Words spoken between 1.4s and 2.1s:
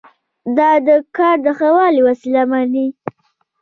د ښه والي